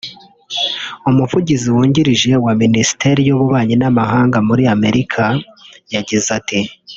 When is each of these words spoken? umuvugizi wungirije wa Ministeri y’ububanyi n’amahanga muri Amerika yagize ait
umuvugizi 1.09 1.67
wungirije 1.73 2.31
wa 2.45 2.53
Ministeri 2.61 3.21
y’ububanyi 3.23 3.75
n’amahanga 3.77 4.37
muri 4.47 4.63
Amerika 4.75 5.23
yagize 5.93 6.29
ait 6.39 6.49